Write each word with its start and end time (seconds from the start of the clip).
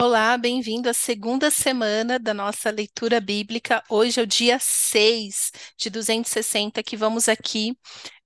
Olá, 0.00 0.38
bem-vindo 0.38 0.88
à 0.88 0.94
segunda 0.94 1.50
semana 1.50 2.20
da 2.20 2.32
nossa 2.32 2.70
leitura 2.70 3.20
bíblica. 3.20 3.82
Hoje 3.88 4.20
é 4.20 4.22
o 4.22 4.26
dia 4.26 4.56
6 4.60 5.50
de 5.76 5.90
260 5.90 6.84
que 6.84 6.96
vamos 6.96 7.28
aqui 7.28 7.76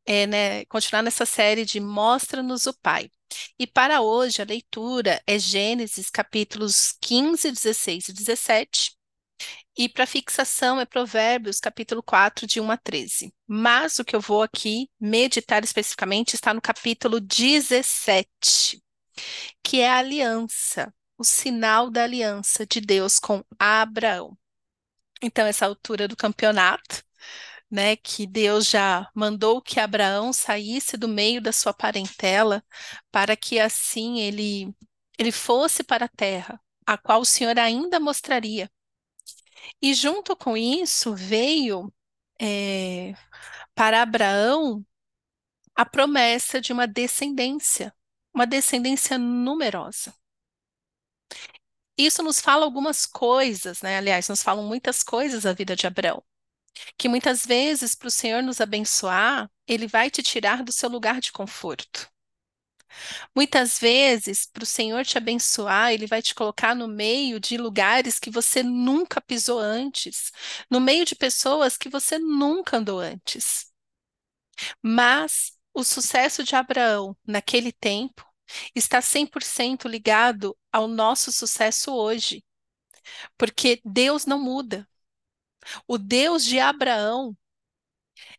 é, 0.04 0.26
né, 0.26 0.64
continuar 0.66 1.00
nessa 1.00 1.24
série 1.24 1.64
de 1.64 1.80
Mostra-nos 1.80 2.66
o 2.66 2.74
Pai. 2.74 3.10
E 3.58 3.66
para 3.66 4.02
hoje 4.02 4.42
a 4.42 4.44
leitura 4.44 5.22
é 5.26 5.38
Gênesis 5.38 6.10
capítulos 6.10 6.94
15, 7.00 7.50
16 7.50 8.08
e 8.08 8.12
17. 8.12 8.92
E 9.74 9.88
para 9.88 10.06
fixação 10.06 10.78
é 10.78 10.84
Provérbios 10.84 11.58
capítulo 11.58 12.02
4, 12.02 12.46
de 12.46 12.60
1 12.60 12.70
a 12.70 12.76
13. 12.76 13.32
Mas 13.46 13.98
o 13.98 14.04
que 14.04 14.14
eu 14.14 14.20
vou 14.20 14.42
aqui 14.42 14.90
meditar 15.00 15.64
especificamente 15.64 16.34
está 16.34 16.52
no 16.52 16.60
capítulo 16.60 17.18
17, 17.18 18.82
que 19.64 19.80
é 19.80 19.88
a 19.88 19.96
aliança 19.96 20.92
o 21.18 21.24
sinal 21.24 21.90
da 21.90 22.04
aliança 22.04 22.66
de 22.66 22.80
Deus 22.80 23.18
com 23.18 23.44
Abraão. 23.58 24.36
Então, 25.22 25.46
essa 25.46 25.66
altura 25.66 26.08
do 26.08 26.16
campeonato, 26.16 27.04
né, 27.70 27.96
que 27.96 28.26
Deus 28.26 28.68
já 28.68 29.10
mandou 29.14 29.62
que 29.62 29.80
Abraão 29.80 30.32
saísse 30.32 30.96
do 30.96 31.08
meio 31.08 31.40
da 31.42 31.52
sua 31.52 31.72
parentela, 31.74 32.64
para 33.10 33.36
que 33.36 33.58
assim 33.60 34.20
ele 34.20 34.74
ele 35.18 35.32
fosse 35.32 35.84
para 35.84 36.06
a 36.06 36.08
terra, 36.08 36.60
a 36.86 36.98
qual 36.98 37.20
o 37.20 37.24
Senhor 37.24 37.58
ainda 37.58 38.00
mostraria. 38.00 38.70
E 39.80 39.94
junto 39.94 40.36
com 40.36 40.56
isso 40.56 41.14
veio 41.14 41.92
é, 42.40 43.14
para 43.74 44.02
Abraão 44.02 44.84
a 45.74 45.84
promessa 45.86 46.60
de 46.60 46.72
uma 46.72 46.86
descendência, 46.86 47.94
uma 48.34 48.46
descendência 48.46 49.18
numerosa. 49.18 50.14
Isso 51.96 52.22
nos 52.22 52.40
fala 52.40 52.64
algumas 52.64 53.06
coisas, 53.06 53.82
né? 53.82 53.98
Aliás, 53.98 54.28
nos 54.28 54.42
falam 54.42 54.64
muitas 54.64 55.02
coisas 55.02 55.44
da 55.44 55.52
vida 55.52 55.76
de 55.76 55.86
Abraão. 55.86 56.22
Que 56.98 57.08
muitas 57.08 57.46
vezes, 57.46 57.94
para 57.94 58.08
o 58.08 58.10
Senhor 58.10 58.42
nos 58.42 58.60
abençoar, 58.60 59.50
Ele 59.66 59.86
vai 59.86 60.10
te 60.10 60.22
tirar 60.22 60.62
do 60.64 60.72
seu 60.72 60.88
lugar 60.88 61.20
de 61.20 61.32
conforto. 61.32 62.10
Muitas 63.34 63.78
vezes, 63.78 64.46
para 64.46 64.62
o 64.62 64.66
Senhor 64.66 65.04
te 65.04 65.18
abençoar, 65.18 65.92
Ele 65.92 66.06
vai 66.06 66.22
te 66.22 66.34
colocar 66.34 66.74
no 66.74 66.88
meio 66.88 67.40
de 67.40 67.56
lugares 67.56 68.18
que 68.18 68.30
você 68.30 68.62
nunca 68.62 69.20
pisou 69.20 69.58
antes, 69.58 70.32
no 70.70 70.80
meio 70.80 71.04
de 71.04 71.14
pessoas 71.14 71.76
que 71.76 71.88
você 71.88 72.18
nunca 72.18 72.76
andou 72.78 72.98
antes. 73.00 73.66
Mas 74.82 75.52
o 75.74 75.82
sucesso 75.84 76.44
de 76.44 76.54
Abraão 76.54 77.16
naquele 77.26 77.72
tempo 77.72 78.24
está 78.74 79.00
100% 79.00 79.88
ligado 79.88 80.56
ao 80.72 80.88
nosso 80.88 81.32
sucesso 81.32 81.92
hoje. 81.94 82.44
Porque 83.36 83.80
Deus 83.84 84.26
não 84.26 84.40
muda. 84.40 84.88
O 85.86 85.98
Deus 85.98 86.44
de 86.44 86.58
Abraão 86.58 87.36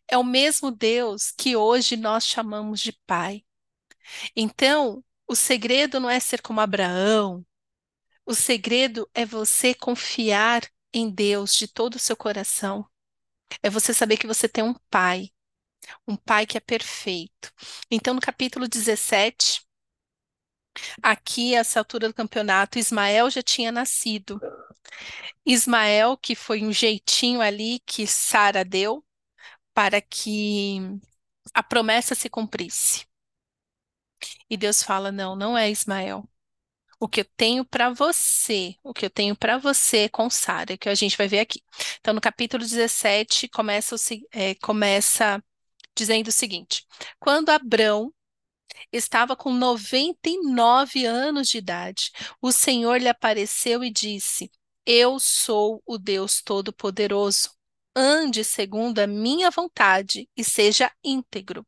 é 0.08 0.16
o 0.18 0.24
mesmo 0.24 0.70
Deus 0.70 1.30
que 1.30 1.56
hoje 1.56 1.96
nós 1.96 2.26
chamamos 2.26 2.80
de 2.80 2.92
Pai. 3.06 3.44
Então, 4.36 5.04
o 5.26 5.34
segredo 5.34 6.00
não 6.00 6.10
é 6.10 6.20
ser 6.20 6.42
como 6.42 6.60
Abraão, 6.60 7.44
o 8.26 8.34
segredo 8.34 9.08
é 9.14 9.26
você 9.26 9.74
confiar 9.74 10.62
em 10.92 11.10
Deus 11.10 11.54
de 11.54 11.68
todo 11.68 11.96
o 11.96 11.98
seu 11.98 12.16
coração. 12.16 12.86
É 13.62 13.70
você 13.70 13.94
saber 13.94 14.16
que 14.16 14.26
você 14.26 14.48
tem 14.48 14.64
um 14.64 14.74
pai, 14.90 15.30
um 16.06 16.16
pai 16.16 16.46
que 16.46 16.56
é 16.56 16.60
perfeito. 16.60 17.52
Então, 17.90 18.14
no 18.14 18.20
capítulo 18.20 18.68
17, 18.68 19.62
Aqui, 21.02 21.54
a 21.54 21.60
essa 21.60 21.80
altura 21.80 22.08
do 22.08 22.14
campeonato, 22.14 22.78
Ismael 22.78 23.30
já 23.30 23.42
tinha 23.42 23.72
nascido. 23.72 24.40
Ismael, 25.44 26.16
que 26.16 26.34
foi 26.34 26.62
um 26.64 26.72
jeitinho 26.72 27.40
ali 27.40 27.80
que 27.86 28.06
Sara 28.06 28.64
deu 28.64 29.04
para 29.74 30.00
que 30.00 30.80
a 31.54 31.62
promessa 31.62 32.14
se 32.14 32.30
cumprisse. 32.30 33.06
E 34.48 34.56
Deus 34.56 34.82
fala: 34.82 35.12
não, 35.12 35.36
não 35.36 35.56
é 35.56 35.70
Ismael. 35.70 36.28
O 37.00 37.08
que 37.08 37.20
eu 37.20 37.26
tenho 37.36 37.64
para 37.64 37.90
você, 37.90 38.76
o 38.82 38.94
que 38.94 39.06
eu 39.06 39.10
tenho 39.10 39.36
para 39.36 39.58
você 39.58 40.08
com 40.08 40.30
Sara, 40.30 40.78
que 40.78 40.88
a 40.88 40.94
gente 40.94 41.16
vai 41.18 41.28
ver 41.28 41.40
aqui. 41.40 41.62
Então, 42.00 42.14
no 42.14 42.20
capítulo 42.20 42.62
17, 42.64 43.48
começa, 43.48 43.94
o, 43.94 43.98
é, 44.32 44.54
começa 44.56 45.42
dizendo 45.96 46.28
o 46.28 46.32
seguinte: 46.32 46.86
Quando 47.20 47.50
Abrão 47.50 48.12
estava 48.92 49.36
com 49.36 49.52
99 49.52 51.04
anos 51.04 51.48
de 51.48 51.58
idade. 51.58 52.10
O 52.40 52.52
Senhor 52.52 53.00
lhe 53.00 53.08
apareceu 53.08 53.84
e 53.84 53.90
disse: 53.90 54.50
Eu 54.86 55.18
sou 55.18 55.82
o 55.86 55.98
Deus 55.98 56.42
Todo-Poderoso. 56.42 57.50
Ande 57.96 58.42
segundo 58.42 58.98
a 58.98 59.06
minha 59.06 59.50
vontade 59.50 60.28
e 60.36 60.42
seja 60.42 60.90
íntegro. 61.02 61.64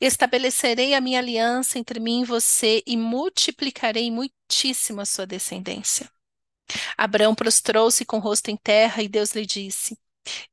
Estabelecerei 0.00 0.94
a 0.94 1.00
minha 1.00 1.18
aliança 1.18 1.78
entre 1.78 1.98
mim 1.98 2.22
e 2.22 2.24
você 2.24 2.82
e 2.86 2.96
multiplicarei 2.96 4.10
muitíssimo 4.10 5.00
a 5.00 5.04
sua 5.04 5.26
descendência. 5.26 6.08
Abraão 6.96 7.34
prostrou-se 7.34 8.04
com 8.04 8.18
o 8.18 8.20
rosto 8.20 8.50
em 8.50 8.56
terra 8.56 9.02
e 9.02 9.08
Deus 9.08 9.34
lhe 9.34 9.46
disse: 9.46 9.98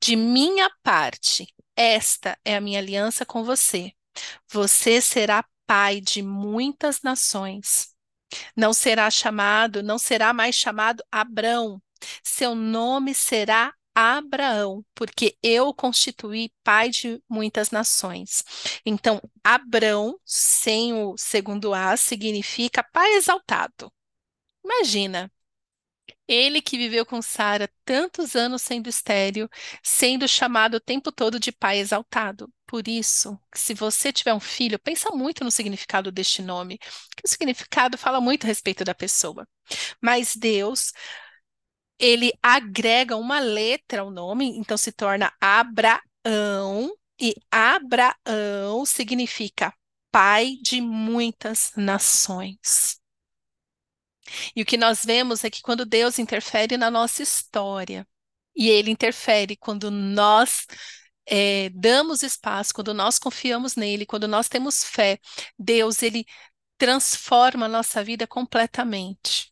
De 0.02 0.16
minha 0.16 0.70
parte, 0.82 1.48
esta 1.76 2.38
é 2.44 2.56
a 2.56 2.62
minha 2.62 2.80
aliança 2.80 3.26
com 3.26 3.44
você. 3.44 3.92
Você 4.50 5.02
será 5.02 5.44
pai 5.66 6.02
de 6.02 6.22
muitas 6.22 7.02
nações. 7.02 7.94
Não 8.56 8.74
será 8.74 9.10
chamado, 9.10 9.84
não 9.84 9.98
será 9.98 10.34
mais 10.34 10.56
chamado 10.56 11.04
Abrão. 11.12 11.82
Seu 12.24 12.56
nome 12.56 13.14
será 13.14 13.74
Abraão, 13.94 14.86
porque 14.94 15.38
eu 15.42 15.74
constituí 15.74 16.52
pai 16.64 16.90
de 16.90 17.22
muitas 17.30 17.72
nações. 17.72 18.44
Então, 18.86 19.22
Abrão, 19.44 20.20
sem 20.26 20.94
o 20.94 21.16
segundo 21.18 21.74
A, 21.74 21.96
significa 21.96 22.84
pai 22.84 23.14
exaltado. 23.14 23.92
Imagina, 24.64 25.32
ele 26.28 26.62
que 26.62 26.78
viveu 26.78 27.06
com 27.06 27.22
Sara 27.22 27.70
tantos 27.84 28.36
anos 28.36 28.62
sendo 28.62 28.90
estéril, 28.90 29.50
sendo 29.84 30.28
chamado 30.28 30.76
o 30.76 30.80
tempo 30.80 31.12
todo 31.12 31.40
de 31.40 31.52
pai 31.52 31.80
exaltado. 31.80 32.52
Por 32.66 32.88
isso, 32.88 33.40
se 33.54 33.74
você 33.74 34.12
tiver 34.12 34.34
um 34.34 34.40
filho, 34.40 34.80
pensa 34.80 35.12
muito 35.12 35.44
no 35.44 35.52
significado 35.52 36.12
deste 36.12 36.42
nome, 36.42 36.78
que 37.16 37.26
o 37.26 37.28
significado 37.28 37.98
fala 37.98 38.20
muito 38.20 38.46
a 38.46 38.48
respeito 38.48 38.84
da 38.84 38.96
pessoa. 38.96 39.48
Mas 40.02 40.36
Deus, 40.36 40.92
ele 42.00 42.32
agrega 42.42 43.16
uma 43.16 43.40
letra 43.40 44.02
ao 44.02 44.12
nome, 44.12 44.58
então 44.58 44.78
se 44.78 44.92
torna 44.92 45.32
Abraão, 45.40 46.92
e 47.20 47.34
Abraão 47.50 48.86
significa 48.86 49.74
pai 50.12 50.58
de 50.62 50.82
muitas 50.82 51.72
nações. 51.76 53.00
E 54.56 54.62
o 54.62 54.66
que 54.66 54.78
nós 54.78 55.06
vemos 55.06 55.44
é 55.44 55.50
que 55.50 55.62
quando 55.62 55.86
Deus 55.86 56.20
interfere 56.20 56.78
na 56.78 56.90
nossa 56.92 57.22
história, 57.24 58.08
e 58.56 58.70
Ele 58.70 58.92
interfere 58.92 59.56
quando 59.58 59.92
nós 59.92 60.66
é, 61.28 61.70
damos 61.70 62.24
espaço, 62.24 62.74
quando 62.74 62.94
nós 62.94 63.20
confiamos 63.20 63.76
nele, 63.76 64.06
quando 64.06 64.28
nós 64.28 64.48
temos 64.48 64.84
fé, 64.84 65.20
Deus, 65.60 66.02
Ele 66.02 66.26
transforma 66.78 67.66
a 67.66 67.70
nossa 67.70 68.04
vida 68.04 68.28
completamente. 68.28 69.52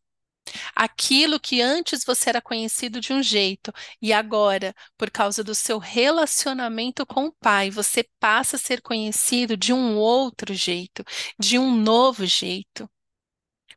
Aquilo 0.76 1.40
que 1.40 1.62
antes 1.62 2.04
você 2.04 2.30
era 2.30 2.42
conhecido 2.42 3.00
de 3.00 3.14
um 3.14 3.24
jeito 3.24 3.72
e 4.02 4.12
agora, 4.12 4.76
por 4.98 5.10
causa 5.10 5.44
do 5.44 5.56
seu 5.56 5.80
relacionamento 5.80 7.06
com 7.06 7.28
o 7.28 7.32
Pai, 7.32 7.72
você 7.72 8.06
passa 8.20 8.58
a 8.58 8.60
ser 8.60 8.82
conhecido 8.82 9.56
de 9.56 9.74
um 9.74 9.98
outro 9.98 10.54
jeito, 10.54 11.04
de 11.40 11.58
um 11.58 11.74
novo 11.76 12.26
jeito 12.26 12.90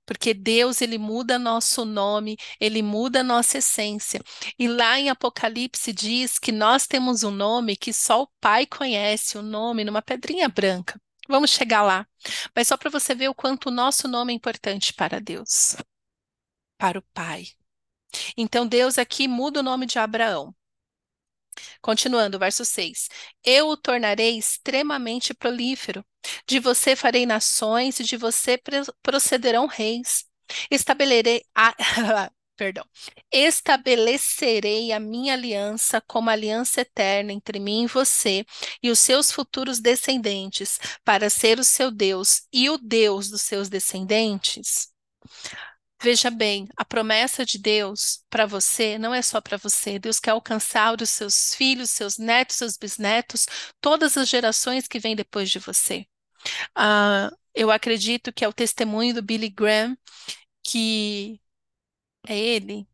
porque 0.06 0.32
Deus 0.32 0.80
ele 0.80 0.96
muda 0.98 1.38
nosso 1.38 1.84
nome, 1.84 2.36
ele 2.60 2.82
muda 2.82 3.22
nossa 3.22 3.58
essência. 3.58 4.22
E 4.58 4.68
lá 4.68 4.98
em 4.98 5.10
Apocalipse 5.10 5.92
diz 5.92 6.38
que 6.38 6.52
nós 6.52 6.86
temos 6.86 7.24
um 7.24 7.30
nome 7.30 7.76
que 7.76 7.92
só 7.92 8.22
o 8.22 8.28
Pai 8.40 8.64
conhece, 8.66 9.36
o 9.36 9.42
nome 9.42 9.84
numa 9.84 10.00
pedrinha 10.00 10.48
branca. 10.48 11.00
Vamos 11.28 11.50
chegar 11.50 11.82
lá. 11.82 12.06
Mas 12.54 12.68
só 12.68 12.76
para 12.76 12.90
você 12.90 13.14
ver 13.14 13.28
o 13.28 13.34
quanto 13.34 13.66
o 13.68 13.72
nosso 13.72 14.08
nome 14.08 14.32
é 14.32 14.36
importante 14.36 14.92
para 14.94 15.20
Deus, 15.20 15.76
para 16.78 16.98
o 16.98 17.02
Pai. 17.12 17.48
Então 18.36 18.66
Deus 18.66 18.98
aqui 18.98 19.28
muda 19.28 19.60
o 19.60 19.62
nome 19.62 19.86
de 19.86 19.98
Abraão. 19.98 20.54
Continuando, 21.80 22.38
verso 22.38 22.64
6. 22.64 23.08
Eu 23.44 23.68
o 23.68 23.76
tornarei 23.76 24.36
extremamente 24.38 25.34
prolífero. 25.34 26.04
De 26.46 26.58
você 26.58 26.96
farei 26.96 27.24
nações 27.26 28.00
e 28.00 28.04
de 28.04 28.16
você 28.16 28.60
procederão 29.02 29.66
reis. 29.66 30.24
Estabelecerei 30.70 31.44
a... 31.54 31.74
Perdão. 32.56 32.86
Estabelecerei 33.30 34.90
a 34.90 34.98
minha 34.98 35.34
aliança 35.34 36.00
como 36.00 36.30
aliança 36.30 36.80
eterna 36.80 37.30
entre 37.30 37.58
mim 37.60 37.84
e 37.84 37.86
você 37.86 38.46
e 38.82 38.90
os 38.90 38.98
seus 38.98 39.30
futuros 39.30 39.78
descendentes, 39.78 40.78
para 41.04 41.28
ser 41.28 41.58
o 41.58 41.64
seu 41.64 41.90
Deus 41.90 42.46
e 42.50 42.70
o 42.70 42.78
Deus 42.78 43.28
dos 43.28 43.42
seus 43.42 43.68
descendentes. 43.68 44.90
Veja 46.06 46.30
bem, 46.30 46.68
a 46.76 46.84
promessa 46.84 47.44
de 47.44 47.58
Deus 47.58 48.24
para 48.30 48.46
você 48.46 48.96
não 48.96 49.12
é 49.12 49.20
só 49.20 49.40
para 49.40 49.56
você. 49.56 49.98
Deus 49.98 50.20
quer 50.20 50.30
alcançar 50.30 51.02
os 51.02 51.10
seus 51.10 51.52
filhos, 51.52 51.90
seus 51.90 52.16
netos, 52.16 52.54
seus 52.54 52.76
bisnetos, 52.76 53.44
todas 53.80 54.16
as 54.16 54.28
gerações 54.28 54.86
que 54.86 55.00
vêm 55.00 55.16
depois 55.16 55.50
de 55.50 55.58
você. 55.58 56.06
Uh, 56.78 57.36
eu 57.54 57.72
acredito 57.72 58.32
que 58.32 58.44
é 58.44 58.48
o 58.48 58.52
testemunho 58.52 59.14
do 59.14 59.22
Billy 59.22 59.50
Graham, 59.50 59.98
que 60.62 61.40
é 62.28 62.38
ele. 62.38 62.88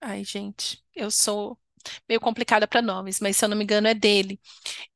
Ai, 0.00 0.24
gente, 0.24 0.84
eu 0.94 1.10
sou 1.10 1.58
meio 2.08 2.20
complicada 2.20 2.68
para 2.68 2.82
nomes, 2.82 3.20
mas 3.20 3.36
se 3.36 3.44
eu 3.44 3.50
não 3.50 3.56
me 3.56 3.64
engano 3.64 3.88
é 3.88 3.94
dele, 3.94 4.40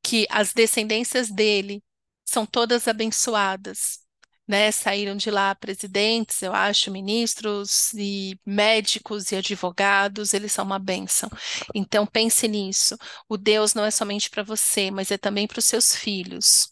que 0.03 0.27
as 0.31 0.53
descendências 0.55 1.31
dele 1.31 1.83
são 2.25 2.47
todas 2.47 2.89
abençoadas 2.89 4.04
né, 4.47 4.71
saíram 4.71 5.17
de 5.17 5.31
lá 5.31 5.55
presidentes, 5.55 6.43
eu 6.43 6.53
acho, 6.53 6.91
ministros 6.91 7.93
e 7.95 8.39
médicos 8.45 9.33
e 9.33 9.37
advogados, 9.37 10.35
eles 10.35 10.53
são 10.53 10.65
uma 10.65 10.79
bênção. 10.79 11.29
Então 11.75 12.07
pense 12.07 12.47
nisso. 12.49 12.97
O 13.29 13.37
Deus 13.37 13.75
não 13.75 13.85
é 13.85 13.91
somente 13.91 14.31
para 14.31 14.43
você, 14.43 14.91
mas 14.91 15.11
é 15.11 15.19
também 15.19 15.47
para 15.47 15.59
os 15.59 15.65
seus 15.65 15.95
filhos 15.97 16.69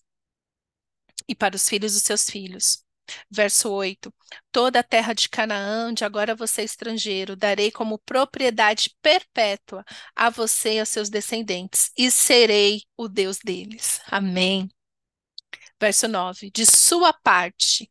e 1.28 1.34
para 1.34 1.56
os 1.56 1.68
filhos 1.68 1.94
dos 1.94 2.02
seus 2.02 2.28
filhos. 2.28 2.84
Verso 3.30 3.70
8: 3.70 4.12
Toda 4.50 4.80
a 4.80 4.82
terra 4.82 5.12
de 5.12 5.28
Canaã, 5.28 5.88
onde 5.88 6.04
agora 6.04 6.34
você 6.34 6.62
é 6.62 6.64
estrangeiro, 6.64 7.36
darei 7.36 7.70
como 7.70 7.98
propriedade 7.98 8.94
perpétua 9.02 9.84
a 10.14 10.30
você 10.30 10.74
e 10.74 10.80
a 10.80 10.86
seus 10.86 11.10
descendentes, 11.10 11.90
e 11.98 12.10
serei 12.10 12.82
o 12.96 13.08
Deus 13.08 13.38
deles. 13.38 14.00
Amém. 14.06 14.68
Verso 15.82 16.06
9: 16.06 16.48
De 16.52 16.64
sua 16.64 17.12
parte, 17.12 17.90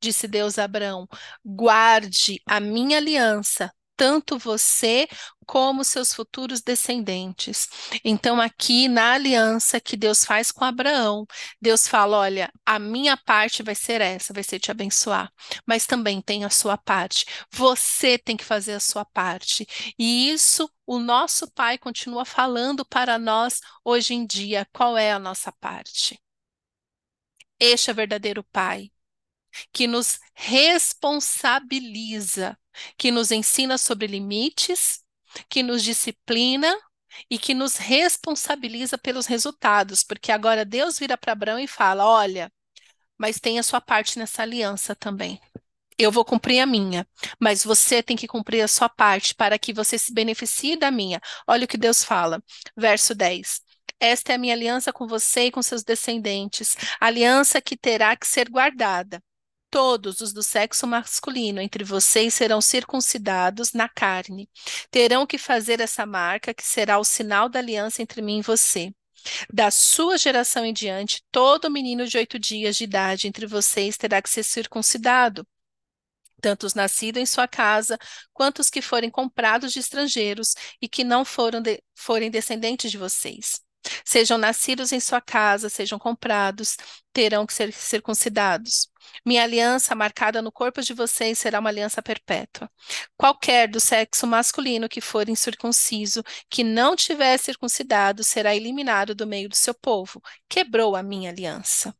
disse 0.00 0.28
Deus 0.28 0.60
a 0.60 0.64
Abraão, 0.64 1.08
guarde 1.44 2.40
a 2.46 2.60
minha 2.60 2.98
aliança, 2.98 3.74
tanto 3.96 4.38
você 4.38 5.08
como 5.44 5.82
seus 5.82 6.14
futuros 6.14 6.62
descendentes. 6.62 7.68
Então, 8.04 8.40
aqui 8.40 8.86
na 8.86 9.14
aliança 9.14 9.80
que 9.80 9.96
Deus 9.96 10.24
faz 10.24 10.52
com 10.52 10.64
Abraão, 10.64 11.26
Deus 11.60 11.88
fala: 11.88 12.16
olha, 12.18 12.48
a 12.64 12.78
minha 12.78 13.16
parte 13.16 13.60
vai 13.60 13.74
ser 13.74 14.00
essa, 14.00 14.32
vai 14.32 14.44
ser 14.44 14.60
te 14.60 14.70
abençoar, 14.70 15.32
mas 15.66 15.86
também 15.86 16.22
tem 16.22 16.44
a 16.44 16.50
sua 16.50 16.78
parte. 16.78 17.26
Você 17.50 18.18
tem 18.18 18.36
que 18.36 18.44
fazer 18.44 18.74
a 18.74 18.80
sua 18.80 19.04
parte. 19.04 19.66
E 19.98 20.30
isso 20.30 20.70
o 20.86 21.00
nosso 21.00 21.50
Pai 21.50 21.76
continua 21.76 22.24
falando 22.24 22.84
para 22.86 23.18
nós 23.18 23.58
hoje 23.84 24.14
em 24.14 24.24
dia: 24.24 24.64
qual 24.72 24.96
é 24.96 25.10
a 25.10 25.18
nossa 25.18 25.50
parte? 25.50 26.16
Este 27.60 27.90
é 27.90 27.92
o 27.92 27.96
verdadeiro 27.96 28.42
Pai, 28.44 28.90
que 29.72 29.86
nos 29.86 30.18
responsabiliza, 30.34 32.58
que 32.96 33.10
nos 33.10 33.30
ensina 33.30 33.76
sobre 33.78 34.06
limites, 34.06 35.04
que 35.48 35.62
nos 35.62 35.82
disciplina 35.82 36.74
e 37.28 37.38
que 37.38 37.52
nos 37.54 37.76
responsabiliza 37.76 38.96
pelos 38.98 39.26
resultados, 39.26 40.02
porque 40.04 40.30
agora 40.32 40.64
Deus 40.64 40.98
vira 40.98 41.18
para 41.18 41.32
Abraão 41.32 41.58
e 41.58 41.66
fala: 41.66 42.06
Olha, 42.06 42.52
mas 43.18 43.40
tem 43.40 43.58
a 43.58 43.62
sua 43.62 43.80
parte 43.80 44.18
nessa 44.18 44.42
aliança 44.42 44.94
também. 44.96 45.40
Eu 45.98 46.10
vou 46.12 46.24
cumprir 46.24 46.60
a 46.60 46.66
minha, 46.66 47.06
mas 47.40 47.64
você 47.64 48.02
tem 48.02 48.16
que 48.16 48.26
cumprir 48.28 48.62
a 48.62 48.68
sua 48.68 48.88
parte 48.88 49.34
para 49.34 49.58
que 49.58 49.72
você 49.72 49.98
se 49.98 50.12
beneficie 50.14 50.76
da 50.76 50.90
minha. 50.90 51.20
Olha 51.46 51.64
o 51.66 51.68
que 51.68 51.76
Deus 51.78 52.02
fala, 52.04 52.42
verso 52.76 53.14
10. 53.14 53.62
Esta 54.00 54.32
é 54.32 54.34
a 54.34 54.38
minha 54.38 54.54
aliança 54.54 54.92
com 54.92 55.06
você 55.06 55.46
e 55.46 55.50
com 55.50 55.62
seus 55.62 55.84
descendentes, 55.84 56.74
aliança 56.98 57.60
que 57.60 57.76
terá 57.76 58.16
que 58.16 58.26
ser 58.26 58.48
guardada. 58.48 59.22
Todos 59.70 60.20
os 60.20 60.32
do 60.32 60.42
sexo 60.42 60.86
masculino 60.86 61.60
entre 61.60 61.84
vocês 61.84 62.34
serão 62.34 62.60
circuncidados 62.60 63.72
na 63.72 63.88
carne. 63.88 64.48
Terão 64.90 65.26
que 65.26 65.38
fazer 65.38 65.80
essa 65.80 66.04
marca, 66.04 66.52
que 66.52 66.64
será 66.64 66.98
o 66.98 67.04
sinal 67.04 67.48
da 67.48 67.60
aliança 67.60 68.02
entre 68.02 68.20
mim 68.20 68.40
e 68.40 68.42
você. 68.42 68.92
Da 69.52 69.70
sua 69.70 70.18
geração 70.18 70.64
em 70.64 70.72
diante, 70.72 71.22
todo 71.30 71.70
menino 71.70 72.06
de 72.06 72.16
oito 72.16 72.38
dias 72.38 72.76
de 72.76 72.84
idade 72.84 73.28
entre 73.28 73.46
vocês 73.46 73.96
terá 73.96 74.20
que 74.20 74.30
ser 74.30 74.42
circuncidado 74.42 75.46
tanto 76.40 76.66
os 76.66 76.74
nascidos 76.74 77.20
em 77.20 77.26
sua 77.26 77.46
casa, 77.46 77.98
quanto 78.32 78.60
os 78.60 78.70
que 78.70 78.82
forem 78.82 79.10
comprados 79.10 79.72
de 79.72 79.78
estrangeiros 79.78 80.54
e 80.80 80.88
que 80.88 81.04
não 81.04 81.24
foram 81.24 81.60
de, 81.60 81.82
forem 81.94 82.30
descendentes 82.30 82.90
de 82.90 82.98
vocês. 82.98 83.60
Sejam 84.04 84.38
nascidos 84.38 84.92
em 84.92 85.00
sua 85.00 85.20
casa, 85.20 85.68
sejam 85.68 85.98
comprados, 85.98 86.76
terão 87.12 87.46
que 87.46 87.52
ser 87.52 87.72
circuncidados. 87.72 88.88
Minha 89.24 89.42
aliança 89.42 89.94
marcada 89.94 90.40
no 90.42 90.52
corpo 90.52 90.80
de 90.82 90.94
vocês 90.94 91.38
será 91.38 91.58
uma 91.60 91.70
aliança 91.70 92.02
perpétua. 92.02 92.70
Qualquer 93.16 93.68
do 93.68 93.80
sexo 93.80 94.26
masculino 94.26 94.88
que 94.88 95.00
for 95.00 95.28
incircunciso, 95.28 96.22
que 96.48 96.62
não 96.64 96.96
tiver 96.96 97.38
circuncidado, 97.38 98.22
será 98.24 98.54
eliminado 98.54 99.14
do 99.14 99.26
meio 99.26 99.48
do 99.48 99.56
seu 99.56 99.74
povo. 99.74 100.22
Quebrou 100.48 100.96
a 100.96 101.02
minha 101.02 101.30
aliança. 101.30 101.94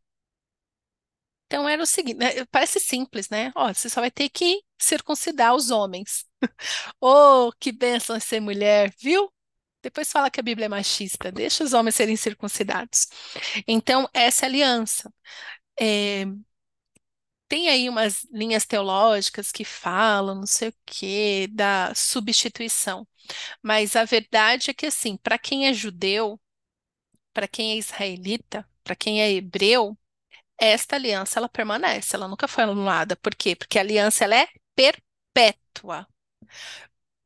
Então 1.47 1.69
era 1.69 1.82
o 1.82 1.87
seguinte, 1.87 2.17
né? 2.17 2.44
parece 2.47 2.79
simples, 2.79 3.29
né? 3.29 3.50
Ó, 3.56 3.73
você 3.75 3.91
só 3.91 4.00
vai 4.00 4.11
ter 4.11 4.29
que 4.29 4.62
circuncidar 4.79 5.55
os 5.55 5.70
homens. 5.70 6.25
oh, 7.00 7.50
que 7.58 7.73
bênção 7.73 8.19
ser 8.20 8.41
mulher, 8.41 8.94
viu? 9.00 9.32
Depois 9.82 10.10
fala 10.12 10.30
que 10.30 10.40
a 10.40 10.42
Bíblia 10.42 10.66
é 10.66 10.68
machista, 10.68 11.32
deixa 11.32 11.64
os 11.64 11.72
homens 11.72 11.94
serem 11.96 12.16
circuncidados. 12.16 13.08
Então, 13.66 14.08
essa 14.12 14.46
é 14.46 14.48
aliança. 14.48 15.12
É, 15.80 16.26
tem 17.48 17.68
aí 17.68 17.88
umas 17.88 18.24
linhas 18.32 18.64
teológicas 18.64 19.50
que 19.50 19.64
falam, 19.64 20.36
não 20.36 20.46
sei 20.46 20.68
o 20.68 20.74
quê, 20.86 21.48
da 21.50 21.92
substituição. 21.94 23.06
Mas 23.62 23.96
a 23.96 24.04
verdade 24.04 24.70
é 24.70 24.74
que, 24.74 24.86
assim, 24.86 25.16
para 25.16 25.38
quem 25.38 25.66
é 25.68 25.74
judeu, 25.74 26.40
para 27.34 27.48
quem 27.48 27.72
é 27.72 27.76
israelita, 27.78 28.68
para 28.84 28.96
quem 28.96 29.22
é 29.22 29.32
hebreu, 29.32 29.98
esta 30.58 30.96
aliança 30.96 31.40
ela 31.40 31.48
permanece, 31.48 32.16
ela 32.16 32.28
nunca 32.28 32.48
foi 32.48 32.64
anulada. 32.64 33.16
Por 33.16 33.34
quê? 33.34 33.56
Porque 33.56 33.78
a 33.78 33.82
aliança 33.82 34.24
ela 34.24 34.36
é 34.36 34.48
perpétua. 34.76 36.06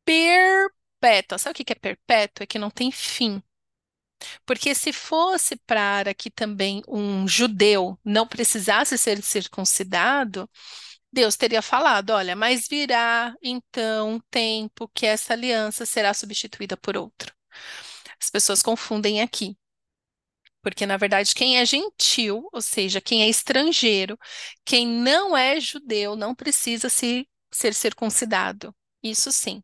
Perpétua 0.05 0.84
perpétua. 1.05 1.39
Sabe 1.39 1.61
o 1.61 1.65
que 1.65 1.73
é 1.73 1.77
perpétua? 1.77 2.45
É 2.45 2.47
que 2.47 2.59
não 2.59 2.71
tem 2.71 2.91
fim. 2.91 3.43
Porque 4.47 4.75
se 4.75 4.93
fosse 4.93 5.57
para 5.57 6.15
que 6.15 6.31
também 6.31 6.83
um 6.89 7.29
judeu 7.29 7.99
não 8.05 8.27
precisasse 8.27 8.97
ser 8.97 9.23
circuncidado, 9.23 10.49
Deus 11.13 11.37
teria 11.37 11.63
falado: 11.63 12.11
olha, 12.11 12.35
mas 12.37 12.67
virá 12.69 13.35
então 13.43 14.15
um 14.15 14.21
tempo 14.31 14.89
que 14.95 15.07
essa 15.07 15.35
aliança 15.35 15.85
será 15.87 16.15
substituída 16.15 16.77
por 16.77 16.97
outra. 16.97 17.33
As 18.21 18.31
pessoas 18.31 18.63
confundem 18.63 19.21
aqui. 19.23 19.57
Porque, 20.63 20.87
na 20.87 20.97
verdade, 20.97 21.35
quem 21.35 21.59
é 21.59 21.67
gentil, 21.67 22.49
ou 22.51 22.63
seja, 22.63 23.01
quem 23.01 23.23
é 23.23 23.29
estrangeiro, 23.29 24.19
quem 24.65 24.87
não 24.87 25.37
é 25.37 25.61
judeu, 25.61 26.17
não 26.17 26.35
precisa 26.35 26.89
se, 26.89 27.29
ser 27.53 27.75
circuncidado. 27.75 28.75
Isso 29.03 29.31
sim. 29.31 29.63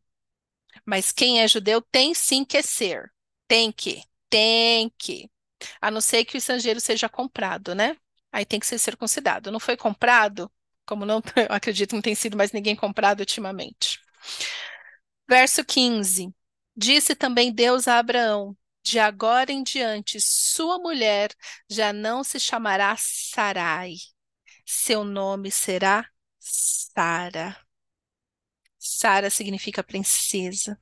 Mas 0.90 1.12
quem 1.12 1.40
é 1.40 1.46
judeu 1.46 1.80
tem 1.80 2.12
sim 2.14 2.44
que 2.44 2.60
ser. 2.64 3.12
Tem 3.46 3.70
que, 3.70 4.02
tem 4.28 4.92
que. 4.98 5.30
A 5.80 5.88
não 5.88 6.00
ser 6.00 6.24
que 6.24 6.36
o 6.36 6.38
estrangeiro 6.38 6.80
seja 6.80 7.08
comprado, 7.08 7.76
né? 7.76 7.96
Aí 8.32 8.44
tem 8.44 8.58
que 8.58 8.66
ser 8.66 8.76
circuncidado. 8.76 9.52
Não 9.52 9.60
foi 9.60 9.76
comprado, 9.76 10.50
como 10.84 11.06
não, 11.06 11.22
acredito 11.48 11.94
não 11.94 12.02
tem 12.02 12.16
sido 12.16 12.36
mais 12.36 12.50
ninguém 12.50 12.74
comprado 12.74 13.20
ultimamente. 13.20 14.00
Verso 15.28 15.64
15. 15.64 16.34
Disse 16.76 17.14
também 17.14 17.52
Deus 17.52 17.86
a 17.86 18.00
Abraão: 18.00 18.56
De 18.82 18.98
agora 18.98 19.52
em 19.52 19.62
diante, 19.62 20.20
sua 20.20 20.76
mulher 20.76 21.32
já 21.68 21.92
não 21.92 22.24
se 22.24 22.40
chamará 22.40 22.96
Sarai, 22.98 23.94
seu 24.66 25.04
nome 25.04 25.52
será 25.52 26.04
Sara. 26.40 27.56
Sara 28.80 29.30
significa 29.30 29.84
princesa. 29.84 30.80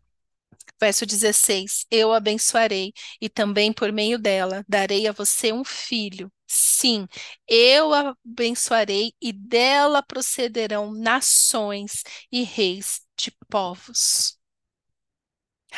Verso 0.80 1.06
16: 1.06 1.86
Eu 1.90 2.12
abençoarei 2.12 2.92
e 3.20 3.28
também 3.28 3.72
por 3.72 3.92
meio 3.92 4.18
dela 4.18 4.64
darei 4.68 5.06
a 5.08 5.12
você 5.12 5.52
um 5.52 5.64
filho. 5.64 6.32
Sim, 6.46 7.06
eu 7.48 7.92
abençoarei 7.94 9.12
e 9.20 9.32
dela 9.32 10.02
procederão 10.02 10.92
nações 10.92 12.02
e 12.32 12.42
reis 12.44 13.02
de 13.16 13.32
povos. 13.50 14.38